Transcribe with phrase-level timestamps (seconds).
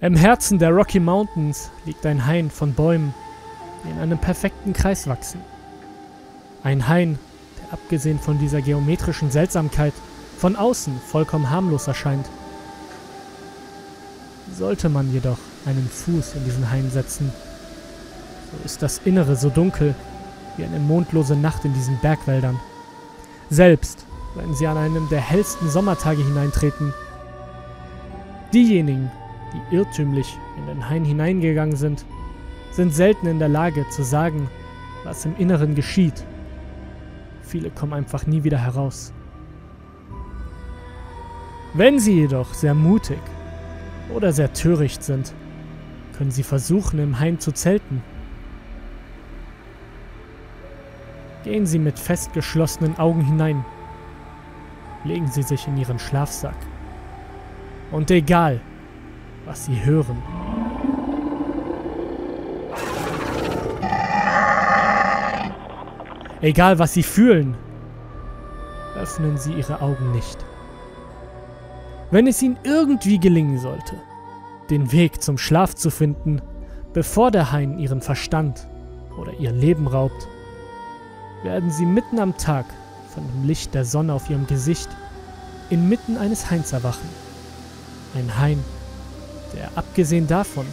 [0.00, 3.12] Im Herzen der Rocky Mountains liegt ein Hain von Bäumen,
[3.84, 5.40] die in einem perfekten Kreis wachsen.
[6.62, 7.18] Ein Hain,
[7.60, 9.94] der abgesehen von dieser geometrischen Seltsamkeit
[10.38, 12.26] von außen vollkommen harmlos erscheint.
[14.56, 17.32] Sollte man jedoch einen Fuß in diesen Hain setzen,
[18.64, 19.94] ist das Innere so dunkel
[20.56, 22.58] wie eine mondlose Nacht in diesen Bergwäldern.
[23.50, 24.04] Selbst
[24.34, 26.92] wenn sie an einem der hellsten Sommertage hineintreten.
[28.52, 29.10] Diejenigen,
[29.52, 32.04] die irrtümlich in den Hain hineingegangen sind,
[32.70, 34.48] sind selten in der Lage zu sagen,
[35.04, 36.24] was im Inneren geschieht.
[37.42, 39.12] Viele kommen einfach nie wieder heraus.
[41.74, 43.20] Wenn sie jedoch sehr mutig
[44.14, 45.32] oder sehr töricht sind,
[46.16, 48.02] können sie versuchen, im Hain zu zelten.
[51.48, 53.64] Gehen Sie mit fest geschlossenen Augen hinein.
[55.02, 56.54] Legen Sie sich in Ihren Schlafsack.
[57.90, 58.60] Und egal,
[59.46, 60.22] was Sie hören.
[66.42, 67.56] Egal, was Sie fühlen,
[68.94, 70.44] öffnen Sie Ihre Augen nicht.
[72.10, 73.94] Wenn es Ihnen irgendwie gelingen sollte,
[74.68, 76.42] den Weg zum Schlaf zu finden,
[76.92, 78.68] bevor der Hain Ihren Verstand
[79.18, 80.28] oder Ihr Leben raubt,
[81.42, 82.66] werden Sie mitten am Tag
[83.14, 84.88] von dem Licht der Sonne auf Ihrem Gesicht
[85.70, 87.08] inmitten eines Hains erwachen.
[88.14, 88.64] Ein Hain,
[89.54, 90.66] der abgesehen davon,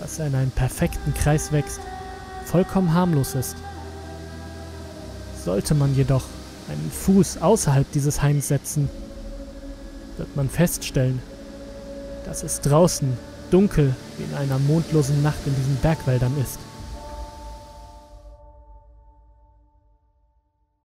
[0.00, 1.80] dass er in einen perfekten Kreis wächst,
[2.44, 3.56] vollkommen harmlos ist.
[5.44, 6.24] Sollte man jedoch
[6.68, 8.88] einen Fuß außerhalb dieses Heims setzen,
[10.16, 11.20] wird man feststellen,
[12.24, 13.16] dass es draußen
[13.50, 16.58] dunkel wie in einer mondlosen Nacht in diesen Bergwäldern ist.